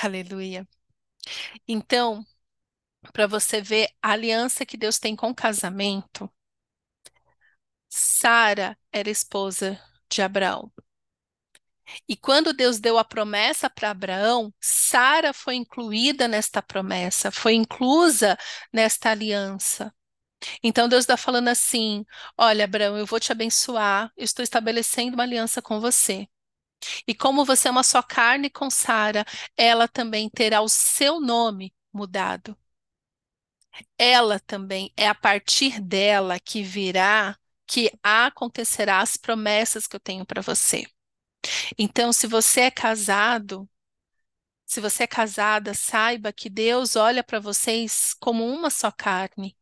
Aleluia. 0.03 0.67
Então, 1.67 2.25
para 3.13 3.27
você 3.29 3.61
ver 3.63 3.89
a 4.03 4.13
aliança 4.13 4.67
que 4.67 4.77
Deus 4.79 4.99
tem 4.99 5.17
com 5.17 5.31
o 5.31 5.37
casamento, 5.37 6.31
Sara 7.91 8.75
era 8.91 9.11
esposa 9.11 9.79
de 10.09 10.23
Abraão. 10.23 10.73
E 12.09 12.17
quando 12.17 12.53
Deus 12.53 12.81
deu 12.81 12.99
a 12.99 13.05
promessa 13.05 13.71
para 13.71 13.91
Abraão, 13.91 14.53
Sara 14.61 15.33
foi 15.33 15.57
incluída 15.57 16.29
nesta 16.29 16.63
promessa, 16.63 17.31
foi 17.31 17.55
inclusa 17.55 18.37
nesta 18.73 19.11
aliança. 19.11 19.95
Então 20.63 20.89
Deus 20.89 21.03
está 21.05 21.17
falando 21.17 21.49
assim: 21.49 22.05
olha, 22.37 22.65
Abraão, 22.65 22.97
eu 22.99 23.07
vou 23.07 23.21
te 23.21 23.33
abençoar, 23.33 24.13
eu 24.17 24.25
estou 24.25 24.43
estabelecendo 24.43 25.15
uma 25.15 25.25
aliança 25.25 25.63
com 25.63 25.81
você. 25.81 26.29
E 27.07 27.15
como 27.15 27.45
você 27.45 27.69
é 27.69 27.71
uma 27.71 27.83
só 27.83 28.03
carne 28.03 28.51
com 28.51 28.71
Sara, 28.71 29.25
ela 29.57 29.87
também 29.89 30.29
terá 30.31 30.63
o 30.63 30.69
seu 30.69 31.21
nome 31.21 31.75
mudado. 31.93 32.57
Ela 33.99 34.41
também 34.41 34.93
é 34.97 35.07
a 35.09 35.15
partir 35.15 35.81
dela 35.81 36.39
que 36.41 36.63
virá, 36.63 37.37
que 37.67 37.91
acontecerá 38.03 39.01
as 39.01 39.17
promessas 39.17 39.87
que 39.87 39.95
eu 39.97 40.01
tenho 40.01 40.27
para 40.27 40.43
você. 40.43 40.87
Então, 41.79 42.13
se 42.13 42.27
você 42.27 42.63
é 42.63 42.71
casado, 42.71 43.69
se 44.67 44.81
você 44.81 45.05
é 45.05 45.07
casada, 45.07 45.75
saiba 45.75 46.33
que 46.33 46.49
Deus 46.49 46.97
olha 46.97 47.25
para 47.25 47.41
vocês 47.41 48.15
como 48.21 48.47
uma 48.47 48.71
só 48.71 48.91
carne. 48.91 49.57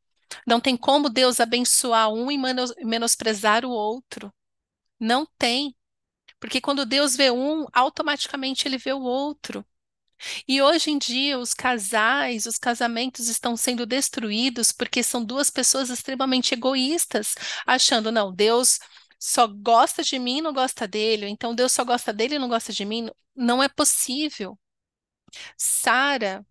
Não 0.46 0.60
tem 0.60 0.76
como 0.76 1.08
Deus 1.08 1.40
abençoar 1.40 2.10
um 2.12 2.30
e 2.30 2.38
menosprezar 2.84 3.64
o 3.64 3.70
outro. 3.70 4.32
Não 5.00 5.26
tem. 5.38 5.74
Porque 6.40 6.60
quando 6.60 6.86
Deus 6.86 7.16
vê 7.16 7.30
um, 7.30 7.66
automaticamente 7.72 8.68
ele 8.68 8.78
vê 8.78 8.92
o 8.92 9.02
outro. 9.02 9.64
E 10.46 10.60
hoje 10.60 10.90
em 10.90 10.98
dia, 10.98 11.38
os 11.38 11.54
casais, 11.54 12.46
os 12.46 12.58
casamentos 12.58 13.28
estão 13.28 13.56
sendo 13.56 13.86
destruídos 13.86 14.72
porque 14.72 15.02
são 15.02 15.24
duas 15.24 15.48
pessoas 15.50 15.90
extremamente 15.90 16.54
egoístas, 16.54 17.34
achando, 17.66 18.10
não, 18.10 18.32
Deus 18.34 18.80
só 19.18 19.46
gosta 19.46 20.02
de 20.02 20.18
mim, 20.18 20.40
não 20.40 20.52
gosta 20.52 20.86
dele, 20.88 21.26
então 21.28 21.54
Deus 21.54 21.72
só 21.72 21.84
gosta 21.84 22.12
dele 22.12 22.36
e 22.36 22.38
não 22.38 22.48
gosta 22.48 22.72
de 22.72 22.84
mim. 22.84 23.10
Não 23.34 23.62
é 23.62 23.68
possível. 23.68 24.58
Sara, 25.56 26.46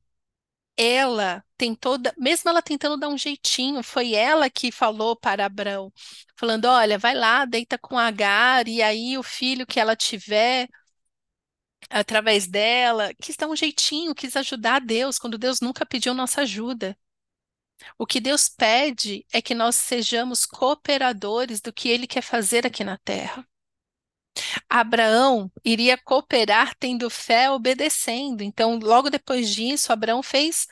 ela 0.77 1.43
tentou, 1.57 1.97
mesmo 2.17 2.49
ela 2.49 2.61
tentando 2.61 2.97
dar 2.97 3.09
um 3.09 3.17
jeitinho, 3.17 3.83
foi 3.83 4.13
ela 4.13 4.49
que 4.49 4.71
falou 4.71 5.15
para 5.15 5.45
Abraão, 5.45 5.91
falando: 6.37 6.65
Olha, 6.65 6.97
vai 6.99 7.15
lá, 7.15 7.45
deita 7.45 7.77
com 7.77 7.97
Agar, 7.97 8.67
e 8.67 8.81
aí 8.81 9.17
o 9.17 9.23
filho 9.23 9.67
que 9.67 9.79
ela 9.79 9.95
tiver 9.95 10.69
através 11.89 12.47
dela, 12.47 13.13
quis 13.21 13.35
dar 13.35 13.47
um 13.47 13.55
jeitinho, 13.55 14.15
quis 14.15 14.35
ajudar 14.37 14.79
Deus, 14.81 15.17
quando 15.19 15.37
Deus 15.37 15.59
nunca 15.61 15.85
pediu 15.85 16.13
nossa 16.13 16.41
ajuda. 16.41 16.97
O 17.97 18.05
que 18.05 18.19
Deus 18.19 18.49
pede 18.49 19.25
é 19.31 19.41
que 19.41 19.55
nós 19.55 19.75
sejamos 19.75 20.45
cooperadores 20.45 21.61
do 21.61 21.73
que 21.73 21.89
ele 21.89 22.07
quer 22.07 22.21
fazer 22.21 22.65
aqui 22.65 22.83
na 22.83 22.97
terra. 22.97 23.47
Abraão 24.69 25.51
iria 25.63 25.97
cooperar 25.97 26.75
tendo 26.79 27.09
fé, 27.09 27.49
obedecendo. 27.49 28.41
Então, 28.41 28.77
logo 28.79 29.09
depois 29.09 29.49
disso, 29.53 29.91
Abraão 29.91 30.21
fez 30.23 30.67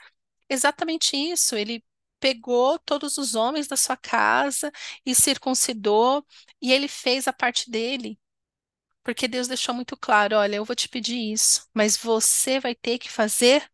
exatamente 0.50 1.16
isso. 1.16 1.56
Ele 1.56 1.84
pegou 2.20 2.80
todos 2.80 3.18
os 3.18 3.36
homens 3.36 3.68
da 3.68 3.78
sua 3.78 3.98
casa 3.98 4.72
e 5.06 5.14
circuncidou, 5.16 6.26
e 6.62 6.72
ele 6.74 6.88
fez 6.88 7.28
a 7.28 7.34
parte 7.34 7.70
dele. 7.70 8.20
Porque 9.04 9.28
Deus 9.28 9.48
deixou 9.48 9.76
muito 9.76 9.98
claro: 9.98 10.38
olha, 10.38 10.58
eu 10.58 10.66
vou 10.66 10.76
te 10.76 10.90
pedir 10.90 11.18
isso, 11.34 11.68
mas 11.74 11.98
você 11.98 12.60
vai 12.60 12.76
ter 12.76 13.00
que 13.00 13.12
fazer 13.12 13.70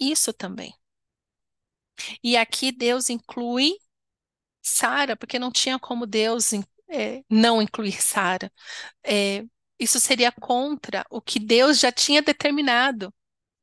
isso 0.00 0.32
também. 0.32 0.74
E 2.22 2.36
aqui 2.36 2.72
Deus 2.72 3.10
inclui 3.10 3.74
Sara, 4.62 5.16
porque 5.16 5.38
não 5.38 5.50
tinha 5.52 5.78
como 5.78 6.06
Deus 6.06 6.52
é, 6.88 7.24
não 7.30 7.62
incluir 7.62 8.02
Sara. 8.02 8.52
É, 9.04 9.44
isso 9.78 10.00
seria 10.00 10.32
contra 10.32 11.04
o 11.10 11.20
que 11.22 11.38
Deus 11.40 11.80
já 11.80 11.92
tinha 11.92 12.22
determinado, 12.22 13.12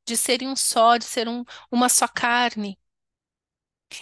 de 0.07 0.17
serem 0.17 0.49
um 0.49 0.55
só, 0.55 0.97
de 0.97 1.05
ser 1.05 1.27
um, 1.29 1.43
uma 1.71 1.89
só 1.89 2.07
carne. 2.07 2.79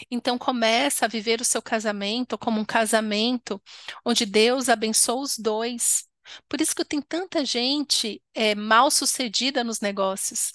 Então 0.09 0.37
começa 0.37 1.05
a 1.05 1.07
viver 1.07 1.41
o 1.41 1.45
seu 1.45 1.61
casamento 1.61 2.37
como 2.37 2.59
um 2.59 2.65
casamento 2.65 3.61
onde 4.03 4.25
Deus 4.25 4.69
abençoa 4.69 5.21
os 5.21 5.37
dois. 5.37 6.07
Por 6.49 6.59
isso 6.59 6.75
que 6.75 6.83
tem 6.83 7.01
tanta 7.01 7.45
gente 7.45 8.21
é, 8.33 8.55
mal 8.55 8.89
sucedida 8.89 9.63
nos 9.63 9.79
negócios, 9.79 10.53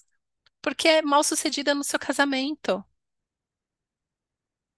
porque 0.62 0.88
é 0.88 1.02
mal 1.02 1.24
sucedida 1.24 1.74
no 1.74 1.84
seu 1.84 1.98
casamento. 1.98 2.84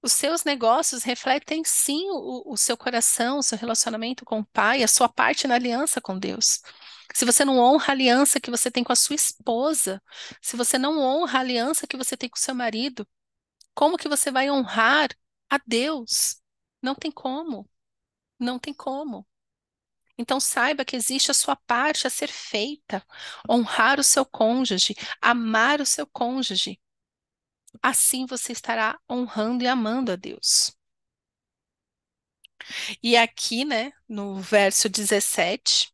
Os 0.03 0.13
seus 0.13 0.45
negócios 0.45 1.05
refletem 1.05 1.63
sim 1.65 2.11
o, 2.11 2.53
o 2.53 2.57
seu 2.57 2.77
coração, 2.77 3.39
o 3.39 3.43
seu 3.43 3.57
relacionamento 3.57 4.25
com 4.25 4.41
o 4.41 4.47
Pai, 4.47 4.83
a 4.83 4.89
sua 4.89 5.09
parte 5.09 5.47
na 5.47 5.55
aliança 5.55 6.01
com 6.01 6.19
Deus. 6.19 6.61
Se 7.15 7.25
você 7.25 7.45
não 7.45 7.59
honra 7.59 7.89
a 7.89 7.93
aliança 7.93 8.41
que 8.41 8.51
você 8.51 8.71
tem 8.71 8.83
com 8.83 8.93
a 8.93 8.97
sua 8.97 9.15
esposa, 9.15 10.03
se 10.41 10.57
você 10.57 10.79
não 10.79 10.99
honra 10.99 11.39
a 11.39 11.43
aliança 11.43 11.87
que 11.87 11.97
você 11.97 12.17
tem 12.17 12.29
com 12.29 12.37
o 12.37 12.41
seu 12.41 12.55
marido, 12.55 13.07
como 13.75 13.97
que 13.99 14.09
você 14.09 14.31
vai 14.31 14.51
honrar 14.51 15.11
a 15.51 15.61
Deus? 15.67 16.41
Não 16.83 16.95
tem 16.95 17.11
como. 17.11 17.69
Não 18.39 18.59
tem 18.59 18.75
como. 18.75 19.27
Então 20.19 20.41
saiba 20.41 20.85
que 20.85 20.97
existe 20.97 21.31
a 21.31 21.35
sua 21.35 21.57
parte 21.57 22.07
a 22.07 22.11
ser 22.11 22.29
feita, 22.29 23.05
honrar 23.49 24.01
o 24.01 24.05
seu 24.05 24.25
cônjuge, 24.27 24.95
amar 25.21 25.81
o 25.81 25.87
seu 25.87 26.07
cônjuge. 26.07 26.81
Assim 27.83 28.27
você 28.27 28.53
estará 28.53 28.99
honrando 29.11 29.65
e 29.65 29.69
amando 29.69 30.13
a 30.13 30.17
Deus. 30.17 30.73
E 33.03 33.17
aqui, 33.17 33.65
né, 33.65 33.93
no 34.09 34.41
verso 34.41 34.89
17, 34.89 35.93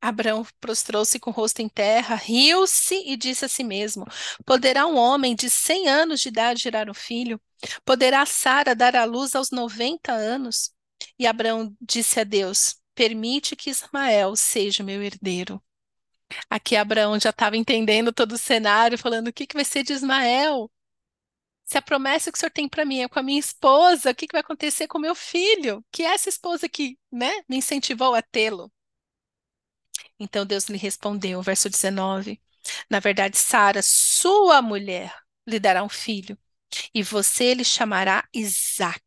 Abraão 0.00 0.44
prostrou-se 0.60 1.18
com 1.20 1.30
o 1.30 1.32
rosto 1.32 1.60
em 1.62 1.68
terra, 1.68 2.16
riu-se 2.16 2.94
e 3.06 3.16
disse 3.16 3.44
a 3.44 3.48
si 3.48 3.62
mesmo: 3.64 4.04
Poderá 4.44 4.86
um 4.86 4.96
homem 4.96 5.34
de 5.36 5.48
cem 5.48 5.88
anos 5.88 6.20
de 6.20 6.28
idade 6.28 6.62
gerar 6.62 6.90
um 6.90 6.94
filho? 6.94 7.40
Poderá 7.84 8.26
Sara 8.26 8.74
dar 8.74 8.96
à 8.96 9.04
luz 9.04 9.34
aos 9.36 9.50
noventa 9.50 10.12
anos? 10.12 10.72
E 11.18 11.26
Abraão 11.26 11.74
disse 11.80 12.20
a 12.20 12.24
Deus: 12.24 12.76
Permite 12.94 13.56
que 13.56 13.70
Ismael 13.70 14.34
seja 14.36 14.82
meu 14.82 15.02
herdeiro. 15.02 15.62
Aqui 16.50 16.76
Abraão 16.76 17.18
já 17.20 17.30
estava 17.30 17.56
entendendo 17.56 18.12
todo 18.12 18.32
o 18.32 18.38
cenário, 18.38 18.98
falando: 18.98 19.28
o 19.28 19.32
que, 19.32 19.46
que 19.46 19.54
vai 19.54 19.64
ser 19.64 19.82
de 19.84 19.92
Ismael? 19.92 20.70
Se 21.72 21.78
a 21.78 21.82
promessa 21.82 22.30
que 22.30 22.36
o 22.36 22.38
senhor 22.38 22.50
tem 22.50 22.68
para 22.68 22.84
mim 22.84 23.00
é 23.00 23.08
com 23.08 23.18
a 23.18 23.22
minha 23.22 23.40
esposa, 23.40 24.10
o 24.10 24.14
que, 24.14 24.26
que 24.26 24.34
vai 24.34 24.42
acontecer 24.42 24.86
com 24.86 24.98
meu 24.98 25.14
filho? 25.14 25.82
Que 25.90 26.02
é 26.02 26.12
essa 26.12 26.28
esposa 26.28 26.68
que 26.68 26.98
né, 27.10 27.32
me 27.48 27.56
incentivou 27.56 28.14
a 28.14 28.20
tê-lo. 28.20 28.70
Então 30.20 30.44
Deus 30.44 30.66
lhe 30.66 30.76
respondeu, 30.76 31.40
verso 31.40 31.70
19: 31.70 32.38
Na 32.90 33.00
verdade, 33.00 33.38
Sara, 33.38 33.80
sua 33.82 34.60
mulher, 34.60 35.18
lhe 35.46 35.58
dará 35.58 35.82
um 35.82 35.88
filho, 35.88 36.36
e 36.92 37.02
você 37.02 37.54
lhe 37.54 37.64
chamará 37.64 38.28
Isaque. 38.34 39.00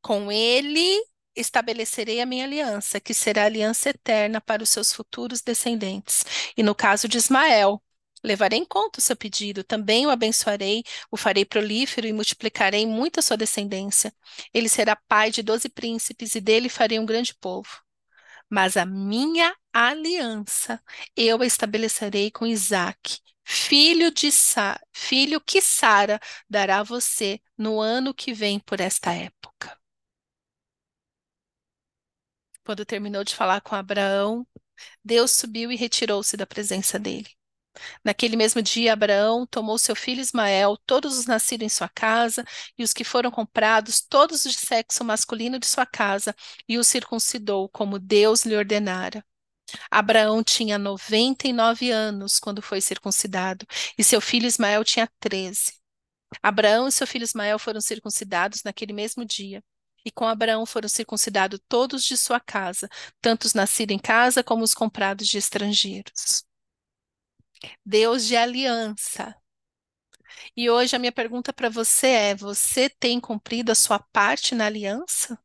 Com 0.00 0.30
ele 0.30 1.04
estabelecerei 1.34 2.20
a 2.20 2.26
minha 2.26 2.44
aliança, 2.44 3.00
que 3.00 3.12
será 3.12 3.46
aliança 3.46 3.90
eterna 3.90 4.40
para 4.40 4.62
os 4.62 4.68
seus 4.68 4.92
futuros 4.92 5.42
descendentes. 5.42 6.24
E 6.56 6.62
no 6.62 6.72
caso 6.72 7.08
de 7.08 7.18
Ismael, 7.18 7.82
levarei 8.22 8.58
em 8.58 8.64
conta 8.64 8.98
o 8.98 9.02
seu 9.02 9.16
pedido, 9.16 9.64
também 9.64 10.06
o 10.06 10.10
abençoarei, 10.10 10.84
o 11.10 11.16
farei 11.16 11.44
prolífero 11.44 12.06
e 12.06 12.12
multiplicarei 12.12 12.86
muito 12.86 13.18
a 13.20 13.22
sua 13.22 13.36
descendência. 13.36 14.14
Ele 14.54 14.68
será 14.68 14.96
pai 14.96 15.30
de 15.30 15.42
doze 15.42 15.68
príncipes, 15.68 16.34
e 16.34 16.40
dele 16.40 16.68
farei 16.68 16.98
um 16.98 17.06
grande 17.06 17.34
povo. 17.34 17.68
Mas 18.48 18.76
a 18.76 18.84
minha 18.86 19.54
aliança 19.72 20.82
eu 21.16 21.42
a 21.42 21.46
estabelecerei 21.46 22.30
com 22.30 22.46
Isaac, 22.46 23.18
filho 23.44 24.10
de 24.12 24.30
Sa 24.32 24.80
filho 24.92 25.40
que 25.40 25.60
Sara 25.60 26.20
dará 26.48 26.80
a 26.80 26.82
você 26.82 27.40
no 27.56 27.80
ano 27.80 28.14
que 28.14 28.32
vem 28.34 28.58
por 28.60 28.80
esta 28.80 29.12
época. 29.12 29.78
Quando 32.64 32.84
terminou 32.84 33.22
de 33.24 33.36
falar 33.36 33.60
com 33.60 33.74
Abraão, 33.76 34.44
Deus 35.04 35.32
subiu 35.32 35.72
e 35.72 35.76
retirou-se 35.76 36.36
da 36.36 36.46
presença 36.46 36.98
dele. 36.98 37.30
Naquele 38.04 38.36
mesmo 38.36 38.62
dia, 38.62 38.92
Abraão 38.92 39.46
tomou 39.46 39.78
seu 39.78 39.96
filho 39.96 40.20
Ismael, 40.20 40.76
todos 40.86 41.18
os 41.18 41.26
nascidos 41.26 41.64
em 41.64 41.68
sua 41.68 41.88
casa, 41.88 42.44
e 42.78 42.82
os 42.82 42.92
que 42.92 43.04
foram 43.04 43.30
comprados, 43.30 44.00
todos 44.00 44.44
os 44.44 44.52
de 44.52 44.58
sexo 44.58 45.04
masculino 45.04 45.58
de 45.58 45.66
sua 45.66 45.86
casa, 45.86 46.34
e 46.68 46.78
os 46.78 46.86
circuncidou, 46.86 47.68
como 47.68 47.98
Deus 47.98 48.44
lhe 48.44 48.56
ordenara. 48.56 49.24
Abraão 49.90 50.42
tinha 50.42 50.78
99 50.78 51.90
anos 51.90 52.38
quando 52.38 52.62
foi 52.62 52.80
circuncidado, 52.80 53.66
e 53.98 54.04
seu 54.04 54.20
filho 54.20 54.46
Ismael 54.46 54.84
tinha 54.84 55.08
13. 55.20 55.74
Abraão 56.42 56.88
e 56.88 56.92
seu 56.92 57.06
filho 57.06 57.24
Ismael 57.24 57.58
foram 57.58 57.80
circuncidados 57.80 58.62
naquele 58.64 58.92
mesmo 58.92 59.24
dia. 59.24 59.62
E 60.04 60.10
com 60.10 60.26
Abraão 60.26 60.66
foram 60.66 60.88
circuncidados 60.88 61.60
todos 61.68 62.04
de 62.04 62.16
sua 62.16 62.40
casa, 62.40 62.88
tanto 63.20 63.44
os 63.44 63.54
nascidos 63.54 63.94
em 63.94 63.98
casa 63.98 64.42
como 64.42 64.64
os 64.64 64.74
comprados 64.74 65.28
de 65.28 65.38
estrangeiros. 65.38 66.44
Deus 67.84 68.26
de 68.26 68.36
aliança. 68.36 69.34
E 70.56 70.70
hoje 70.70 70.96
a 70.96 70.98
minha 70.98 71.12
pergunta 71.12 71.52
para 71.52 71.68
você 71.68 72.06
é: 72.08 72.34
você 72.34 72.88
tem 72.88 73.20
cumprido 73.20 73.72
a 73.72 73.74
sua 73.74 73.98
parte 73.98 74.54
na 74.54 74.66
aliança? 74.66 75.38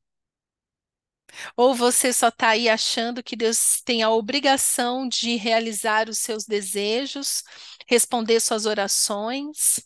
Ou 1.56 1.76
você 1.76 2.14
só 2.14 2.30
está 2.30 2.50
aí 2.50 2.70
achando 2.70 3.24
que 3.24 3.36
Deus 3.36 3.82
tem 3.82 4.02
a 4.04 4.10
obrigação 4.10 5.08
de 5.08 5.36
realizar 5.36 6.10
os 6.10 6.18
seus 6.20 6.46
desejos, 6.46 7.44
responder 7.88 8.40
suas 8.40 8.66
orações? 8.66 9.80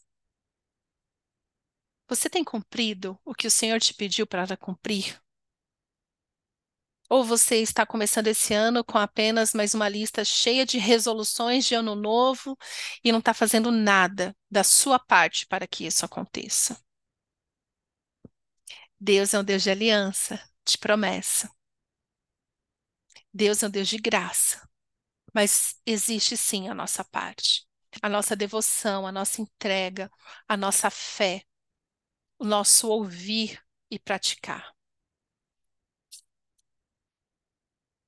Você 2.07 2.29
tem 2.29 2.43
cumprido 2.43 3.19
o 3.25 3.33
que 3.33 3.47
o 3.47 3.51
Senhor 3.51 3.79
te 3.79 3.93
pediu 3.93 4.27
para 4.27 4.55
cumprir? 4.55 5.19
Ou 7.11 7.25
você 7.25 7.57
está 7.57 7.85
começando 7.85 8.27
esse 8.27 8.53
ano 8.53 8.85
com 8.85 8.97
apenas 8.97 9.53
mais 9.53 9.73
uma 9.73 9.89
lista 9.89 10.23
cheia 10.23 10.65
de 10.65 10.77
resoluções 10.77 11.65
de 11.65 11.75
ano 11.75 11.93
novo 11.93 12.57
e 13.03 13.11
não 13.11 13.19
está 13.19 13.33
fazendo 13.33 13.69
nada 13.69 14.33
da 14.49 14.63
sua 14.63 14.97
parte 14.97 15.45
para 15.45 15.67
que 15.67 15.85
isso 15.85 16.05
aconteça? 16.05 16.81
Deus 18.97 19.33
é 19.33 19.39
um 19.39 19.43
Deus 19.43 19.63
de 19.63 19.69
aliança, 19.69 20.41
de 20.65 20.77
promessa. 20.77 21.51
Deus 23.33 23.61
é 23.61 23.67
um 23.67 23.69
Deus 23.69 23.89
de 23.89 23.97
graça. 23.97 24.65
Mas 25.33 25.75
existe 25.85 26.37
sim 26.37 26.69
a 26.69 26.73
nossa 26.73 27.03
parte, 27.05 27.67
a 28.01 28.09
nossa 28.09 28.35
devoção, 28.35 29.07
a 29.07 29.11
nossa 29.11 29.41
entrega, 29.41 30.11
a 30.47 30.57
nossa 30.57 30.89
fé, 30.89 31.43
o 32.39 32.45
nosso 32.45 32.89
ouvir 32.89 33.61
e 33.89 33.99
praticar. 33.99 34.73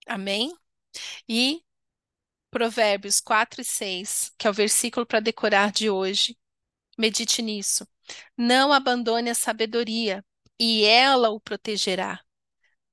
Amém? 0.07 0.53
E 1.29 1.63
Provérbios 2.51 3.19
4 3.19 3.61
e 3.61 3.65
6, 3.65 4.31
que 4.37 4.47
é 4.47 4.49
o 4.49 4.53
versículo 4.53 5.05
para 5.05 5.19
decorar 5.19 5.71
de 5.71 5.89
hoje. 5.89 6.37
Medite 6.97 7.41
nisso. 7.41 7.87
Não 8.37 8.73
abandone 8.73 9.29
a 9.29 9.35
sabedoria, 9.35 10.25
e 10.59 10.85
ela 10.85 11.29
o 11.31 11.39
protegerá. 11.39 12.21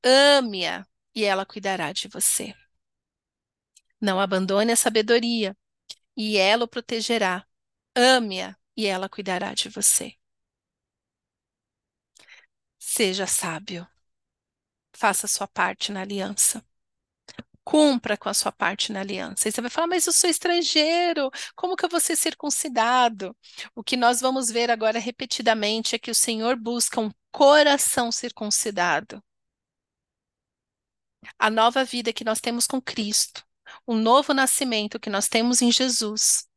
Ame-a, 0.05 0.87
e 1.15 1.25
ela 1.25 1.47
cuidará 1.47 1.93
de 1.93 2.09
você. 2.09 2.55
Não 4.01 4.21
abandone 4.21 4.73
a 4.73 4.77
sabedoria, 4.77 5.57
e 6.17 6.37
ela 6.39 6.65
o 6.65 6.69
protegerá. 6.69 7.47
Ame-a, 7.95 8.57
e 8.77 8.87
ela 8.87 9.09
cuidará 9.09 9.55
de 9.55 9.69
você. 9.69 10.17
Seja 12.81 13.27
sábio. 13.29 13.87
Faça 14.93 15.27
sua 15.27 15.49
parte 15.49 15.91
na 15.91 16.03
aliança 16.03 16.65
cumpra 17.71 18.17
com 18.17 18.29
a 18.29 18.35
sua 18.35 18.51
parte 18.51 18.91
na 18.91 18.99
aliança. 18.99 19.49
E 19.49 19.53
você 19.53 19.61
vai 19.61 19.71
falar, 19.71 19.87
mas 19.87 20.05
eu 20.05 20.13
sou 20.13 20.29
estrangeiro, 20.29 21.31
como 21.55 21.77
que 21.77 21.85
eu 21.85 21.89
vou 21.89 22.01
ser 22.01 22.17
circuncidado? 22.17 23.37
O 23.77 23.85
que 23.85 23.97
nós 23.97 24.21
vamos 24.21 24.51
ver 24.51 24.73
agora 24.73 24.99
repetidamente 24.99 25.95
é 25.95 25.99
que 25.99 26.11
o 26.11 26.15
Senhor 26.15 26.57
busca 26.57 27.01
um 27.01 27.13
coração 27.31 28.11
circuncidado. 28.11 29.23
A 31.39 31.49
nova 31.49 31.85
vida 31.85 32.13
que 32.13 32.25
nós 32.25 32.41
temos 32.41 32.67
com 32.67 32.83
Cristo, 32.83 33.45
o 33.87 33.95
novo 33.95 34.35
nascimento 34.35 34.99
que 34.99 35.09
nós 35.09 35.29
temos 35.29 35.63
em 35.63 35.71
Jesus, 35.71 36.49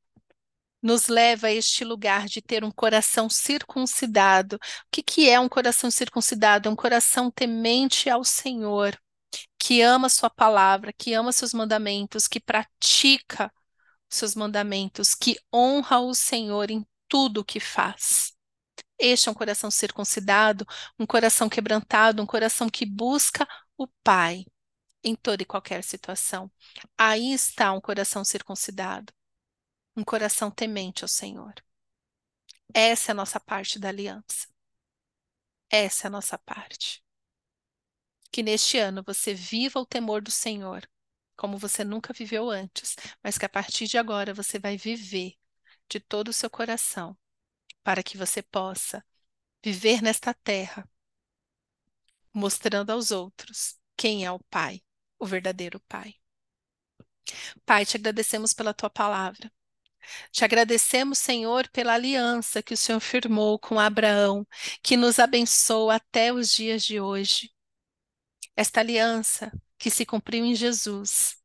nos 0.82 1.08
leva 1.10 1.46
a 1.46 1.52
este 1.52 1.86
lugar 1.86 2.26
de 2.26 2.42
ter 2.42 2.64
um 2.64 2.72
coração 2.72 3.30
circuncidado. 3.30 4.56
O 4.56 4.60
que, 4.92 5.04
que 5.04 5.30
é 5.30 5.40
um 5.40 5.48
coração 5.48 5.92
circuncidado? 5.92 6.68
É 6.68 6.72
um 6.72 6.76
coração 6.76 7.30
temente 7.30 8.10
ao 8.10 8.24
Senhor 8.24 8.98
que 9.58 9.82
ama 9.82 10.10
sua 10.10 10.30
palavra, 10.30 10.94
que 10.94 11.14
ama 11.14 11.32
seus 11.32 11.54
mandamentos, 11.54 12.28
que 12.28 12.40
pratica 12.40 13.52
seus 14.10 14.36
mandamentos, 14.36 15.16
que 15.16 15.40
honra 15.54 16.00
o 16.00 16.14
Senhor 16.14 16.70
em 16.70 16.86
tudo 17.08 17.42
o 17.42 17.46
que 17.46 17.60
faz. 17.60 18.34
Este 18.98 19.30
é 19.30 19.32
um 19.32 19.36
coração 19.36 19.72
circuncidado, 19.72 20.66
um 21.00 21.06
coração 21.06 21.50
quebrantado, 21.50 22.22
um 22.22 22.26
coração 22.26 22.70
que 22.70 22.86
busca 22.86 23.48
o 23.78 23.88
Pai 24.04 24.46
em 25.04 25.16
toda 25.16 25.44
e 25.44 25.46
qualquer 25.46 25.84
situação. 25.84 26.52
Aí 26.98 27.34
está 27.34 27.72
um 27.74 27.82
coração 27.82 28.24
circuncidado, 28.24 29.14
um 29.96 30.04
coração 30.04 30.50
temente 30.52 31.04
ao 31.04 31.08
Senhor. 31.08 31.54
Essa 32.74 33.12
é 33.12 33.14
a 33.14 33.16
nossa 33.16 33.40
parte 33.40 33.80
da 33.80 33.90
aliança. 33.90 34.48
Essa 35.70 36.08
é 36.08 36.10
a 36.10 36.12
nossa 36.12 36.38
parte 36.38 37.04
que 38.34 38.42
neste 38.42 38.80
ano 38.80 39.04
você 39.06 39.32
viva 39.32 39.80
o 39.80 39.86
temor 39.86 40.20
do 40.20 40.32
Senhor, 40.32 40.90
como 41.36 41.56
você 41.56 41.84
nunca 41.84 42.12
viveu 42.12 42.50
antes, 42.50 42.96
mas 43.22 43.38
que 43.38 43.46
a 43.46 43.50
partir 43.50 43.86
de 43.86 43.96
agora 43.96 44.34
você 44.34 44.58
vai 44.58 44.76
viver 44.76 45.36
de 45.88 46.00
todo 46.00 46.30
o 46.30 46.34
seu 46.34 46.50
coração, 46.50 47.16
para 47.84 48.02
que 48.02 48.18
você 48.18 48.42
possa 48.42 49.06
viver 49.64 50.02
nesta 50.02 50.34
terra, 50.34 50.90
mostrando 52.34 52.90
aos 52.90 53.12
outros 53.12 53.80
quem 53.96 54.26
é 54.26 54.32
o 54.32 54.40
Pai, 54.50 54.82
o 55.20 55.28
verdadeiro 55.28 55.80
Pai. 55.82 56.16
Pai, 57.64 57.86
te 57.86 57.98
agradecemos 57.98 58.52
pela 58.52 58.74
tua 58.74 58.90
palavra. 58.90 59.52
Te 60.32 60.44
agradecemos, 60.44 61.20
Senhor, 61.20 61.70
pela 61.70 61.94
aliança 61.94 62.64
que 62.64 62.74
o 62.74 62.78
Senhor 62.78 63.00
firmou 63.00 63.60
com 63.60 63.80
Abraão, 63.80 64.46
que 64.82 64.98
nos 64.98 65.20
abençoa 65.20 65.96
até 65.98 66.34
os 66.34 66.52
dias 66.52 66.84
de 66.84 67.00
hoje 67.00 67.53
esta 68.56 68.80
aliança 68.82 69.52
que 69.78 69.90
se 69.90 70.06
cumpriu 70.06 70.46
em 70.46 70.56
Jesus, 70.56 71.38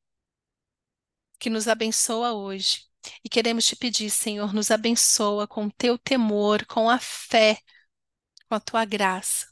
que 1.39 1.51
nos 1.51 1.69
abençoa 1.69 2.33
hoje. 2.35 2.87
E 3.25 3.29
queremos 3.29 3.65
te 3.65 3.77
pedir, 3.77 4.11
Senhor, 4.11 4.53
nos 4.53 4.71
abençoa 4.71 5.47
com 5.47 5.67
o 5.67 5.73
teu 5.73 5.97
temor, 5.99 6.67
com 6.67 6.91
a 6.91 6.99
fé, 6.99 7.59
com 8.49 8.55
a 8.55 8.61
tua 8.61 8.85
graça, 8.85 9.47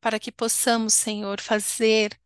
para 0.00 0.20
que 0.20 0.30
possamos, 0.32 0.94
Senhor, 0.94 1.40
fazer 1.40 2.18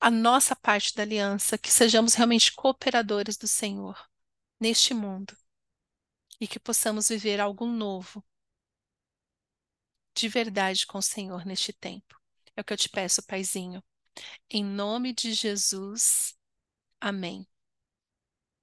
a 0.00 0.10
nossa 0.10 0.54
parte 0.54 0.94
da 0.94 1.02
aliança, 1.02 1.58
que 1.58 1.70
sejamos 1.70 2.14
realmente 2.14 2.52
cooperadores 2.52 3.36
do 3.36 3.48
Senhor 3.48 3.98
neste 4.60 4.94
mundo 4.94 5.36
e 6.40 6.46
que 6.46 6.58
possamos 6.60 7.08
viver 7.08 7.40
algo 7.40 7.66
novo, 7.66 8.24
de 10.14 10.28
verdade 10.28 10.86
com 10.86 10.98
o 10.98 11.02
Senhor 11.02 11.44
neste 11.46 11.72
tempo. 11.72 12.17
É 12.58 12.60
o 12.60 12.64
que 12.64 12.72
eu 12.72 12.76
te 12.76 12.88
peço, 12.88 13.22
Paizinho. 13.22 13.80
Em 14.50 14.64
nome 14.64 15.14
de 15.14 15.32
Jesus. 15.34 16.36
Amém. 17.00 17.46